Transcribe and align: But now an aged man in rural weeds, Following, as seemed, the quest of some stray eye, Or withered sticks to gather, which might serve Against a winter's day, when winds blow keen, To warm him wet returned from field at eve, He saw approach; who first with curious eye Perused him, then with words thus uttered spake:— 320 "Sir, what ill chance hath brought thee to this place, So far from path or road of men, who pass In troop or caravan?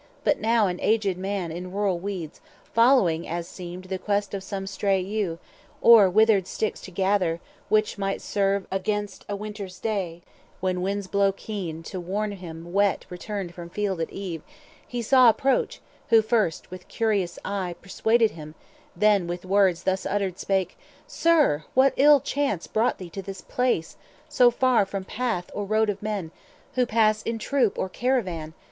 But 0.23 0.39
now 0.41 0.65
an 0.65 0.79
aged 0.79 1.15
man 1.19 1.51
in 1.51 1.71
rural 1.71 1.99
weeds, 1.99 2.41
Following, 2.73 3.27
as 3.27 3.47
seemed, 3.47 3.83
the 3.85 3.99
quest 3.99 4.33
of 4.33 4.41
some 4.41 4.65
stray 4.65 4.99
eye, 4.99 5.37
Or 5.79 6.09
withered 6.09 6.47
sticks 6.47 6.81
to 6.81 6.89
gather, 6.91 7.39
which 7.69 7.99
might 7.99 8.19
serve 8.19 8.65
Against 8.71 9.23
a 9.29 9.35
winter's 9.35 9.77
day, 9.79 10.23
when 10.59 10.81
winds 10.81 11.05
blow 11.05 11.31
keen, 11.31 11.83
To 11.83 11.99
warm 11.99 12.31
him 12.31 12.73
wet 12.73 13.05
returned 13.11 13.53
from 13.53 13.69
field 13.69 14.01
at 14.01 14.09
eve, 14.09 14.41
He 14.87 15.03
saw 15.03 15.29
approach; 15.29 15.81
who 16.07 16.23
first 16.23 16.71
with 16.71 16.87
curious 16.87 17.37
eye 17.45 17.75
Perused 17.79 18.31
him, 18.33 18.55
then 18.95 19.27
with 19.27 19.45
words 19.45 19.83
thus 19.83 20.07
uttered 20.07 20.39
spake:— 20.39 20.77
320 21.07 21.07
"Sir, 21.07 21.63
what 21.75 21.93
ill 21.95 22.19
chance 22.19 22.65
hath 22.65 22.73
brought 22.73 22.97
thee 22.97 23.11
to 23.11 23.21
this 23.21 23.41
place, 23.41 23.97
So 24.27 24.49
far 24.49 24.83
from 24.83 25.03
path 25.03 25.51
or 25.53 25.63
road 25.63 25.91
of 25.91 26.01
men, 26.01 26.31
who 26.73 26.87
pass 26.87 27.21
In 27.21 27.37
troop 27.37 27.77
or 27.77 27.87
caravan? 27.87 28.55